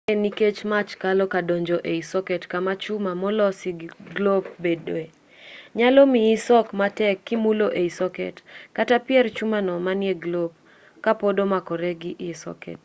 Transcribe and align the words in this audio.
ma 0.00 0.06
en 0.12 0.18
nikech 0.24 0.60
mach 0.72 0.92
kalo 1.02 1.24
kadonjo 1.32 1.76
ei 1.92 2.02
soket 2.12 2.42
kama 2.52 2.72
chuma 2.82 3.12
moloso 3.22 3.70
glop 4.14 4.44
bedoe 4.62 5.06
nyalo 5.78 6.00
miyi 6.12 6.34
sok 6.46 6.66
matek 6.78 7.16
kimulo 7.26 7.66
iy 7.82 7.90
soket 7.98 8.36
kata 8.76 8.96
pier 9.06 9.26
chumano 9.36 9.72
manie 9.86 10.14
glop 10.24 10.52
kapod 11.04 11.36
omakore 11.44 11.90
gi 12.00 12.12
iy 12.26 12.34
soket 12.42 12.84